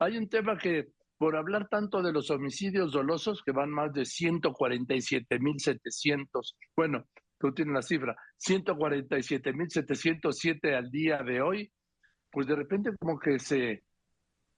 hay 0.00 0.16
un 0.16 0.28
tema 0.28 0.58
que 0.58 0.88
por 1.18 1.36
hablar 1.36 1.68
tanto 1.68 2.02
de 2.02 2.12
los 2.12 2.28
homicidios 2.30 2.90
dolosos, 2.92 3.42
que 3.42 3.52
van 3.52 3.70
más 3.70 3.92
de 3.92 4.02
147.700, 4.02 6.56
bueno, 6.74 7.06
tú 7.38 7.52
tienes 7.52 7.74
la 7.74 7.82
cifra, 7.82 8.16
147.707 8.38 10.74
al 10.74 10.90
día 10.90 11.22
de 11.22 11.42
hoy, 11.42 11.70
pues 12.30 12.46
de 12.46 12.56
repente 12.56 12.96
como 12.98 13.18
que 13.18 13.38
se, 13.38 13.84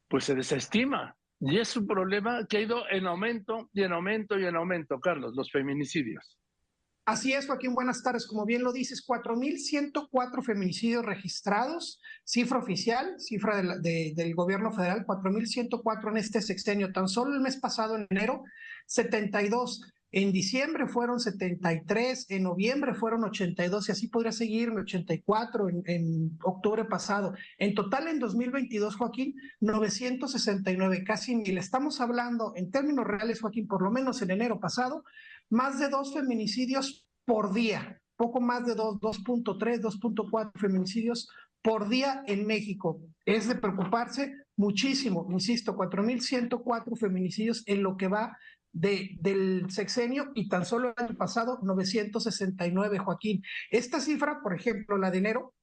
pues 0.08 0.22
se 0.24 0.36
desestima. 0.36 1.16
Y 1.40 1.58
es 1.58 1.76
un 1.76 1.88
problema 1.88 2.46
que 2.46 2.58
ha 2.58 2.60
ido 2.60 2.88
en 2.88 3.08
aumento 3.08 3.68
y 3.72 3.82
en 3.82 3.92
aumento 3.92 4.38
y 4.38 4.46
en 4.46 4.54
aumento, 4.54 5.00
Carlos, 5.00 5.34
los 5.34 5.50
feminicidios. 5.50 6.38
Así 7.04 7.32
es, 7.32 7.46
Joaquín, 7.48 7.74
buenas 7.74 8.04
tardes. 8.04 8.28
Como 8.28 8.44
bien 8.44 8.62
lo 8.62 8.72
dices, 8.72 9.04
4.104 9.04 10.44
feminicidios 10.44 11.04
registrados, 11.04 12.00
cifra 12.22 12.58
oficial, 12.58 13.16
cifra 13.18 13.60
del 13.60 14.34
gobierno 14.36 14.70
federal, 14.70 15.04
4.104 15.04 16.10
en 16.10 16.16
este 16.16 16.40
sexenio. 16.40 16.92
Tan 16.92 17.08
solo 17.08 17.34
el 17.34 17.40
mes 17.40 17.56
pasado, 17.56 17.96
en 17.96 18.06
enero, 18.10 18.44
72. 18.86 19.82
En 20.14 20.30
diciembre 20.30 20.86
fueron 20.86 21.18
73, 21.18 22.26
en 22.28 22.42
noviembre 22.42 22.94
fueron 22.94 23.24
82 23.24 23.88
y 23.88 23.92
así 23.92 24.08
podría 24.08 24.30
seguirme, 24.30 24.82
84 24.82 25.70
en, 25.70 25.82
en 25.86 26.38
octubre 26.44 26.84
pasado. 26.84 27.34
En 27.58 27.74
total 27.74 28.08
en 28.08 28.20
2022, 28.20 28.94
Joaquín, 28.94 29.34
969, 29.60 31.02
casi 31.04 31.34
mil. 31.34 31.56
Estamos 31.56 32.00
hablando 32.00 32.52
en 32.54 32.70
términos 32.70 33.06
reales, 33.06 33.40
Joaquín, 33.40 33.66
por 33.66 33.82
lo 33.82 33.90
menos 33.90 34.20
en 34.20 34.32
enero 34.32 34.60
pasado, 34.60 35.02
más 35.52 35.78
de 35.78 35.88
dos 35.88 36.14
feminicidios 36.14 37.06
por 37.26 37.52
día, 37.52 38.00
poco 38.16 38.40
más 38.40 38.66
de 38.66 38.74
dos, 38.74 38.98
2.3, 39.00 39.80
2.4 39.80 40.52
feminicidios 40.58 41.28
por 41.62 41.88
día 41.88 42.24
en 42.26 42.46
México. 42.46 43.00
Es 43.26 43.48
de 43.48 43.54
preocuparse 43.54 44.34
muchísimo, 44.56 45.28
insisto, 45.30 45.76
4.104 45.76 46.98
feminicidios 46.98 47.62
en 47.66 47.82
lo 47.82 47.96
que 47.96 48.08
va 48.08 48.36
de, 48.72 49.10
del 49.20 49.70
sexenio 49.70 50.32
y 50.34 50.48
tan 50.48 50.64
solo 50.64 50.94
el 50.96 51.04
año 51.04 51.16
pasado 51.16 51.58
969, 51.62 52.98
Joaquín. 52.98 53.42
Esta 53.70 54.00
cifra, 54.00 54.40
por 54.42 54.54
ejemplo, 54.54 54.96
la 54.96 55.10
de 55.10 55.18
enero, 55.18 55.54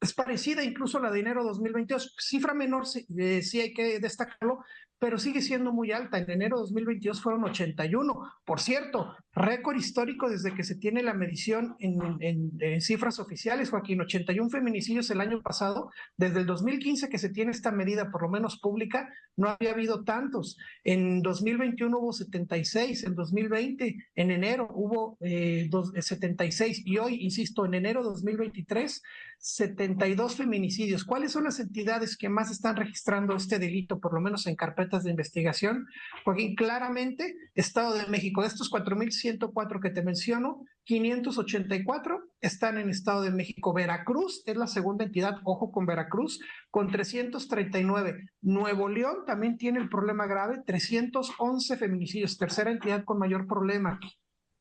es 0.00 0.12
parecida 0.12 0.62
incluso 0.62 0.98
a 0.98 1.02
la 1.02 1.10
de 1.10 1.20
enero 1.20 1.44
2022, 1.44 2.14
cifra 2.18 2.54
menor, 2.54 2.84
eh, 3.18 3.42
sí 3.42 3.60
hay 3.60 3.72
que 3.72 4.00
destacarlo, 4.00 4.64
pero 5.00 5.18
sigue 5.18 5.40
siendo 5.40 5.72
muy 5.72 5.92
alta. 5.92 6.18
En 6.18 6.30
enero 6.30 6.58
de 6.58 6.60
2022 6.64 7.22
fueron 7.22 7.42
81. 7.44 8.20
Por 8.44 8.60
cierto, 8.60 9.16
récord 9.32 9.76
histórico 9.76 10.28
desde 10.28 10.54
que 10.54 10.62
se 10.62 10.76
tiene 10.76 11.02
la 11.02 11.14
medición 11.14 11.74
en, 11.78 12.80
cifras 12.82 13.18
oficiales, 13.18 13.70
Joaquín, 13.70 14.02
81 14.02 14.50
feminicidios 14.50 15.10
el 15.10 15.22
año 15.22 15.40
pasado. 15.40 15.90
Desde 16.18 16.40
el 16.40 16.46
2015 16.46 17.08
que 17.08 17.18
se 17.18 17.30
tiene 17.30 17.50
esta 17.50 17.72
medida, 17.72 18.10
por 18.10 18.22
lo 18.22 18.28
menos 18.28 18.60
pública, 18.60 19.08
no 19.36 19.48
había 19.48 19.72
habido 19.72 20.04
tantos. 20.04 20.58
En 20.84 21.22
2021 21.22 21.98
hubo 21.98 22.12
76, 22.12 23.04
en 23.04 23.14
2020, 23.14 23.96
en 24.16 24.30
enero 24.30 24.68
hubo 24.70 25.16
76 25.22 26.78
eh, 26.78 26.82
y 26.84 26.98
hoy, 26.98 27.14
insisto, 27.22 27.64
en 27.64 27.72
enero 27.72 28.02
de 28.02 28.10
2023, 28.10 29.02
72 29.38 30.36
feminicidios. 30.36 31.04
¿Cuáles 31.04 31.32
son 31.32 31.44
las 31.44 31.58
entidades 31.58 32.18
que 32.18 32.28
más 32.28 32.50
están 32.50 32.76
registrando 32.76 33.34
este 33.34 33.58
delito, 33.58 33.98
por 33.98 34.12
lo 34.12 34.20
menos 34.20 34.46
en 34.46 34.56
carpeta? 34.56 34.89
De 34.98 35.10
investigación. 35.10 35.86
Joaquín, 36.24 36.54
claramente, 36.56 37.34
Estado 37.54 37.94
de 37.94 38.06
México, 38.06 38.42
de 38.42 38.48
estos 38.48 38.70
4.104 38.70 39.80
que 39.80 39.90
te 39.90 40.02
menciono, 40.02 40.64
584 40.84 42.20
están 42.40 42.78
en 42.78 42.90
Estado 42.90 43.22
de 43.22 43.30
México. 43.30 43.72
Veracruz 43.72 44.42
es 44.46 44.56
la 44.56 44.66
segunda 44.66 45.04
entidad, 45.04 45.36
ojo 45.44 45.70
con 45.70 45.86
Veracruz, 45.86 46.40
con 46.70 46.90
339. 46.90 48.30
Nuevo 48.42 48.88
León 48.88 49.24
también 49.26 49.56
tiene 49.56 49.78
el 49.78 49.88
problema 49.88 50.26
grave, 50.26 50.62
311 50.66 51.76
feminicidios, 51.76 52.36
tercera 52.36 52.70
entidad 52.70 53.04
con 53.04 53.18
mayor 53.18 53.46
problema. 53.46 54.00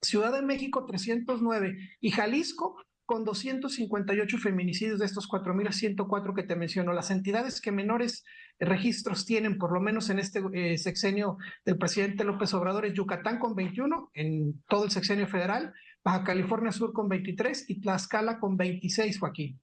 Ciudad 0.01 0.31
de 0.31 0.41
México 0.41 0.85
309 0.85 1.77
y 1.99 2.11
Jalisco 2.11 2.77
con 3.09 3.25
258 3.25 4.37
feminicidios 4.37 4.99
de 4.99 5.07
estos 5.07 5.27
4.104 5.27 6.35
que 6.35 6.43
te 6.43 6.55
menciono. 6.55 6.93
Las 6.93 7.09
entidades 7.09 7.59
que 7.59 7.71
menores 7.71 8.23
registros 8.59 9.25
tienen, 9.25 9.57
por 9.57 9.73
lo 9.73 9.81
menos 9.81 10.11
en 10.11 10.19
este 10.19 10.43
eh, 10.53 10.77
sexenio 10.77 11.39
del 11.65 11.79
presidente 11.79 12.23
López 12.23 12.53
Obrador, 12.53 12.85
es 12.85 12.93
Yucatán 12.93 13.39
con 13.39 13.55
21 13.55 14.11
en 14.13 14.61
todo 14.67 14.83
el 14.83 14.91
sexenio 14.91 15.25
federal, 15.25 15.73
Baja 16.03 16.23
California 16.23 16.71
Sur 16.71 16.93
con 16.93 17.09
23 17.09 17.67
y 17.71 17.81
Tlaxcala 17.81 18.37
con 18.37 18.55
26, 18.55 19.17
Joaquín. 19.17 19.59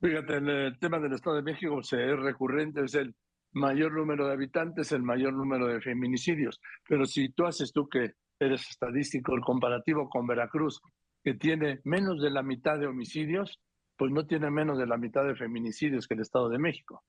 Fíjate, 0.00 0.36
en 0.36 0.48
el 0.48 0.78
tema 0.78 0.98
del 1.00 1.12
Estado 1.12 1.36
de 1.36 1.42
México 1.42 1.82
se 1.82 2.10
es 2.10 2.18
recurrente, 2.18 2.86
es 2.86 2.94
el 2.94 3.14
mayor 3.52 3.92
número 3.92 4.26
de 4.26 4.32
habitantes, 4.32 4.92
el 4.92 5.02
mayor 5.02 5.34
número 5.34 5.66
de 5.66 5.82
feminicidios. 5.82 6.58
Pero 6.88 7.04
si 7.04 7.28
tú 7.28 7.44
haces 7.44 7.70
tú 7.70 7.86
que 7.86 8.14
eres 8.38 8.66
estadístico, 8.70 9.34
el 9.34 9.42
comparativo 9.42 10.08
con 10.08 10.26
Veracruz, 10.26 10.80
que 11.24 11.34
tiene 11.34 11.80
menos 11.84 12.20
de 12.20 12.30
la 12.30 12.42
mitad 12.42 12.78
de 12.78 12.86
homicidios, 12.86 13.58
pues 13.96 14.12
no 14.12 14.26
tiene 14.26 14.50
menos 14.50 14.78
de 14.78 14.86
la 14.86 14.98
mitad 14.98 15.24
de 15.24 15.34
feminicidios 15.34 16.06
que 16.06 16.14
el 16.14 16.20
Estado 16.20 16.50
de 16.50 16.58
México. 16.58 17.02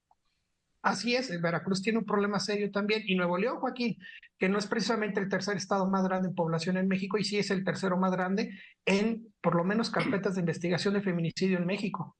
Así 0.81 1.15
es, 1.15 1.41
Veracruz 1.41 1.81
tiene 1.81 1.97
un 1.97 2.05
problema 2.05 2.39
serio 2.39 2.71
también. 2.71 3.01
Y 3.07 3.15
Nuevo 3.15 3.37
León, 3.37 3.57
Joaquín, 3.57 3.97
que 4.37 4.47
no 4.47 4.59
es 4.59 4.67
precisamente 4.67 5.19
el 5.19 5.27
tercer 5.27 5.57
estado 5.57 5.89
más 5.89 6.03
grande 6.03 6.29
en 6.29 6.35
población 6.35 6.77
en 6.77 6.87
México, 6.87 7.17
y 7.17 7.23
sí 7.23 7.39
es 7.39 7.49
el 7.49 7.63
tercero 7.63 7.97
más 7.97 8.11
grande 8.11 8.51
en, 8.85 9.33
por 9.41 9.55
lo 9.55 9.63
menos, 9.63 9.89
carpetas 9.89 10.35
de 10.35 10.41
investigación 10.41 10.93
de 10.93 11.01
feminicidio 11.01 11.57
en 11.57 11.65
México. 11.65 12.15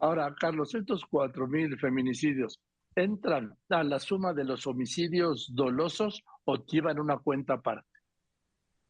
Ahora, 0.00 0.34
Carlos, 0.38 0.74
estos 0.74 1.04
cuatro 1.08 1.46
mil 1.46 1.78
feminicidios, 1.78 2.60
¿entran 2.96 3.56
a 3.70 3.84
la 3.84 4.00
suma 4.00 4.34
de 4.34 4.44
los 4.44 4.66
homicidios 4.66 5.48
dolosos 5.54 6.24
o 6.44 6.66
llevan 6.66 6.98
una 6.98 7.18
cuenta 7.18 7.54
aparte? 7.54 7.93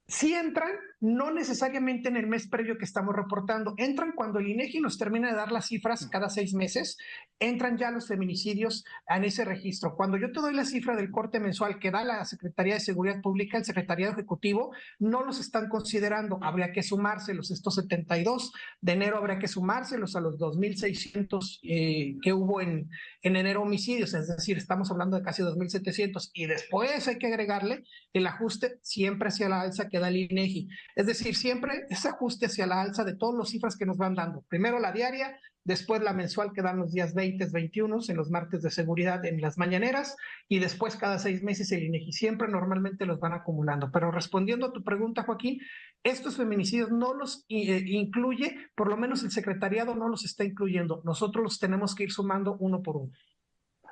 Sí 0.07 0.35
entran, 0.35 0.71
no 1.01 1.33
necesariamente 1.33 2.11
en 2.11 2.19
el 2.19 2.27
mes 2.27 2.47
previo 2.47 2.77
que 2.77 2.85
estamos 2.85 3.17
reportando, 3.17 3.73
entran 3.79 4.13
cuando 4.15 4.39
el 4.39 4.49
INEGI 4.49 4.81
nos 4.81 4.99
termina 4.99 5.31
de 5.31 5.37
dar 5.37 5.51
las 5.51 5.67
cifras 5.69 6.07
cada 6.09 6.29
seis 6.29 6.53
meses, 6.53 6.99
entran 7.39 7.79
ya 7.79 7.91
los 7.91 8.07
feminicidios 8.07 8.85
en 9.09 9.25
ese 9.25 9.47
registro. 9.47 9.97
Cuando 9.97 10.19
yo 10.19 10.31
te 10.31 10.41
doy 10.41 10.53
la 10.55 10.67
cifra 10.67 10.95
del 10.95 11.11
corte 11.11 11.41
mensual 11.41 11.79
que 11.79 11.91
da 11.91 12.05
la 12.05 12.23
Secretaría 12.27 12.75
de 12.75 12.81
Seguridad 12.81 13.23
Pública, 13.23 13.57
el 13.57 13.65
Secretariado 13.65 14.13
Ejecutivo, 14.13 14.75
no 14.99 15.25
los 15.25 15.41
están 15.41 15.71
considerando, 15.71 16.39
habría 16.43 16.71
que 16.71 16.83
sumárselos, 16.83 17.51
estos 17.51 17.77
72 17.77 18.53
de 18.83 18.93
enero 18.93 19.17
habría 19.17 19.39
que 19.39 19.49
sumárselos 19.49 20.17
a 20.17 20.21
los 20.21 20.39
2.600 20.39 21.61
eh, 21.63 22.17
que 22.21 22.33
hubo 22.35 22.61
en, 22.61 22.91
en 23.23 23.37
enero 23.37 23.63
homicidios, 23.63 24.13
es 24.13 24.29
decir, 24.29 24.59
estamos 24.59 24.91
hablando 24.91 25.17
de 25.17 25.23
casi 25.23 25.43
2.700 25.43 26.31
y 26.35 26.45
después 26.45 27.09
hay 27.09 27.17
que 27.17 27.29
agregarle 27.29 27.85
el 28.13 28.27
ajuste 28.27 28.79
siempre 28.83 29.29
hacia 29.29 29.49
la 29.49 29.63
alza 29.63 29.89
que 29.95 30.01
da 30.01 30.09
el 30.09 30.17
INEGI. 30.17 30.69
Es 30.97 31.07
decir, 31.07 31.37
siempre 31.37 31.87
ese 31.89 32.09
ajuste 32.09 32.47
hacia 32.47 32.67
la 32.67 32.81
alza 32.81 33.05
de 33.05 33.15
todas 33.15 33.39
las 33.39 33.51
cifras 33.51 33.77
que 33.77 33.87
nos 33.87 33.97
van 33.97 34.17
dando. 34.17 34.43
Primero 34.49 34.81
la 34.81 34.91
diaria, 34.91 35.39
después 35.63 36.03
la 36.03 36.13
mensual 36.13 36.53
que 36.53 36.63
dan 36.63 36.79
los 36.79 36.93
días 36.93 37.15
20, 37.15 37.47
21, 37.53 37.99
en 38.09 38.17
los 38.17 38.29
martes 38.29 38.61
de 38.63 38.73
seguridad 38.73 39.25
en 39.25 39.41
las 39.41 39.57
mañaneras, 39.57 40.17
y 40.49 40.59
después 40.59 40.97
cada 40.97 41.21
seis 41.21 41.45
meses 41.45 41.71
el 41.71 41.85
INEGI. 41.85 42.11
Siempre 42.11 42.49
normalmente 42.49 43.07
los 43.07 43.21
van 43.21 43.35
acumulando. 43.35 43.93
Pero 43.93 44.11
respondiendo 44.11 44.67
a 44.67 44.73
tu 44.73 44.83
pregunta, 44.83 45.23
Joaquín, 45.23 45.61
estos 46.03 46.39
feminicidios 46.39 46.91
no 46.91 47.15
los 47.15 47.45
eh, 47.49 47.85
incluye, 47.87 48.57
por 48.75 48.89
lo 48.89 48.97
menos 48.97 49.23
el 49.23 49.31
secretariado 49.31 49.95
no 49.95 50.09
los 50.09 50.25
está 50.25 50.43
incluyendo. 50.43 51.03
Nosotros 51.05 51.45
los 51.45 51.61
tenemos 51.61 51.95
que 51.95 52.03
ir 52.03 52.11
sumando 52.11 52.57
uno 52.59 52.83
por 52.83 52.97
uno. 52.97 53.13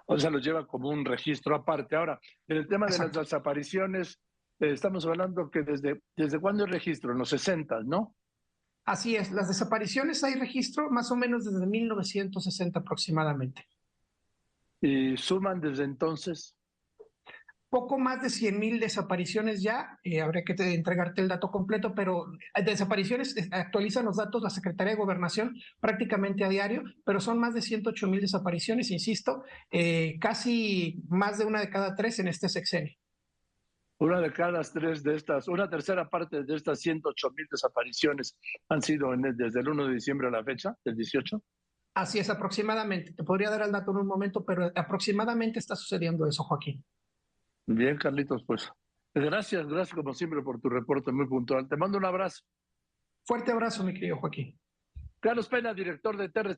O 0.07 0.19
sea, 0.19 0.31
los 0.31 0.45
lleva 0.45 0.67
como 0.67 0.89
un 0.89 1.05
registro 1.05 1.55
aparte. 1.55 1.95
Ahora, 1.95 2.19
en 2.49 2.57
el 2.57 2.67
tema 2.67 2.87
de 2.87 2.99
las 2.99 3.13
desapariciones, 3.13 4.21
estamos 4.71 5.05
hablando 5.07 5.51
que 5.51 5.63
desde, 5.63 6.03
¿desde 6.17 6.39
cuándo 6.39 6.65
hay 6.65 6.71
registro? 6.71 7.13
En 7.13 7.19
los 7.19 7.31
60, 7.31 7.83
¿no? 7.85 8.15
Así 8.85 9.17
es, 9.17 9.31
las 9.31 9.49
desapariciones 9.49 10.25
hay 10.25 10.35
registro 10.35 10.91
más 10.91 11.11
o 11.11 11.17
menos 11.17 11.45
desde 11.45 11.67
1960 11.67 12.81
aproximadamente. 12.81 13.67
¿Y 14.81 15.17
suman 15.17 15.61
desde 15.61 15.85
entonces? 15.85 16.57
Poco 17.71 17.99
más 17.99 18.23
de 18.23 18.29
100 18.29 18.59
mil 18.59 18.81
desapariciones 18.81 19.63
ya, 19.63 19.99
eh, 20.03 20.21
habría 20.21 20.43
que 20.45 20.55
entregarte 20.75 21.23
el 21.23 21.29
dato 21.29 21.51
completo, 21.51 21.95
pero 21.95 22.27
eh, 22.55 22.63
desapariciones, 22.63 23.35
actualizan 23.53 24.05
los 24.05 24.17
datos 24.17 24.43
la 24.43 24.51
Secretaría 24.51 24.95
de 24.95 24.99
Gobernación 24.99 25.55
prácticamente 25.81 26.45
a 26.45 26.49
diario, 26.49 26.83
pero 27.05 27.21
son 27.21 27.39
más 27.39 27.55
de 27.55 27.63
108 27.63 28.09
mil 28.09 28.21
desapariciones, 28.21 28.91
insisto, 28.91 29.45
casi 30.21 31.01
más 31.09 31.39
de 31.39 31.47
una 31.47 31.61
de 31.61 31.71
cada 31.71 31.95
tres 31.95 32.19
en 32.19 32.29
este 32.29 32.49
sexenio. 32.49 32.93
Una 34.03 34.21
de 34.21 34.33
cada 34.33 34.61
tres 34.63 35.05
de 35.05 35.15
estas, 35.15 35.47
una 35.47 35.71
tercera 35.71 36.11
parte 36.11 36.43
de 36.43 36.57
estas 36.57 36.81
108 36.81 37.31
mil 37.37 37.47
desapariciones 37.49 38.37
han 38.69 38.83
sido 38.83 39.13
desde 39.17 39.61
el 39.61 39.69
1 39.69 39.87
de 39.87 39.95
diciembre 39.95 40.27
a 40.27 40.33
la 40.33 40.43
fecha, 40.43 40.77
del 40.85 40.97
18. 40.97 41.41
Así 41.95 42.19
es, 42.19 42.29
aproximadamente. 42.29 43.13
Te 43.13 43.23
podría 43.23 43.49
dar 43.49 43.63
el 43.63 43.71
dato 43.71 43.93
en 43.93 43.99
un 43.99 44.09
momento, 44.09 44.45
pero 44.45 44.73
aproximadamente 44.75 45.61
está 45.61 45.77
sucediendo 45.77 46.27
eso, 46.27 46.43
Joaquín. 46.43 46.85
Bien, 47.65 47.97
Carlitos, 47.97 48.43
pues 48.45 48.69
gracias, 49.15 49.69
gracias 49.69 49.95
como 49.95 50.13
siempre 50.15 50.43
por 50.43 50.61
tu 50.61 50.69
reporte 50.69 51.13
muy 51.13 51.29
puntual. 51.29 51.69
Te 51.69 51.77
mando 51.77 51.97
un 51.97 52.05
abrazo. 52.05 52.43
Fuerte 53.25 53.53
abrazo, 53.53 53.85
mi 53.85 53.95
querido 53.95 54.17
Joaquín. 54.17 54.59
Carlos 55.21 55.47
Pena, 55.47 55.73
director 55.73 56.17
de 56.17 56.29
Terre 56.29 56.57